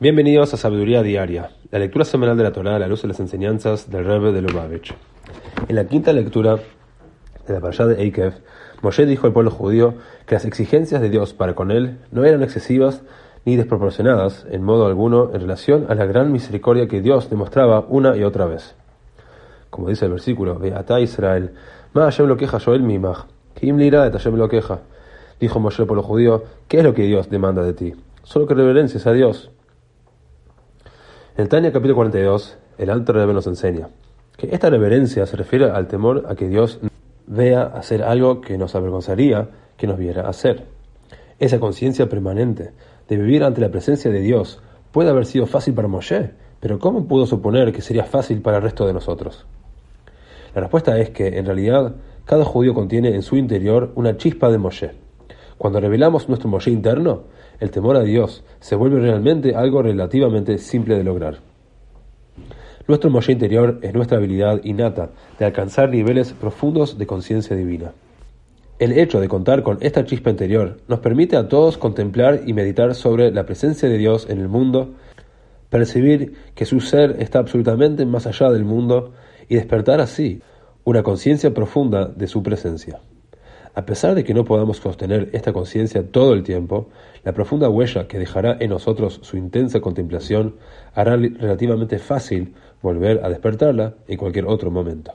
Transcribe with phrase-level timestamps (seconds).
[0.00, 3.18] Bienvenidos a Sabiduría Diaria, la lectura semanal de la Torá a la luz de las
[3.18, 4.94] enseñanzas del Rebbe de Lubavitch.
[5.66, 6.54] En la quinta lectura
[7.48, 8.34] de la parashá de Eikev,
[8.80, 12.44] Moshe dijo al pueblo judío que las exigencias de Dios para con él no eran
[12.44, 13.02] excesivas
[13.44, 18.16] ni desproporcionadas en modo alguno en relación a la gran misericordia que Dios demostraba una
[18.16, 18.76] y otra vez.
[19.68, 21.54] Como dice el versículo, Beata Israel,
[21.92, 24.78] Ma Hashem lo queja Joel Mimach, Kim lira de Hashem lo queja.
[25.40, 27.94] Dijo Moshe al pueblo judío, ¿qué es lo que Dios demanda de ti?
[28.22, 29.50] Solo que reverencies a Dios
[31.38, 33.90] el Tania capítulo 42, el Alto Rebbe nos enseña
[34.36, 36.80] que esta reverencia se refiere al temor a que Dios
[37.28, 40.64] vea hacer algo que nos avergonzaría que nos viera hacer.
[41.38, 42.72] Esa conciencia permanente
[43.08, 44.60] de vivir ante la presencia de Dios
[44.90, 48.64] puede haber sido fácil para Moshe, pero ¿cómo pudo suponer que sería fácil para el
[48.64, 49.46] resto de nosotros?
[50.56, 54.58] La respuesta es que, en realidad, cada judío contiene en su interior una chispa de
[54.58, 55.07] Moshe.
[55.58, 57.24] Cuando revelamos nuestro Moshe interno,
[57.58, 61.38] el temor a Dios se vuelve realmente algo relativamente simple de lograr.
[62.86, 67.92] Nuestro Moshe interior es nuestra habilidad innata de alcanzar niveles profundos de conciencia divina.
[68.78, 72.94] El hecho de contar con esta chispa interior nos permite a todos contemplar y meditar
[72.94, 74.94] sobre la presencia de Dios en el mundo,
[75.70, 79.12] percibir que su ser está absolutamente más allá del mundo
[79.48, 80.40] y despertar así
[80.84, 83.00] una conciencia profunda de su presencia.
[83.78, 86.88] A pesar de que no podamos sostener esta conciencia todo el tiempo,
[87.22, 90.56] la profunda huella que dejará en nosotros su intensa contemplación
[90.94, 95.12] hará relativamente fácil volver a despertarla en cualquier otro momento.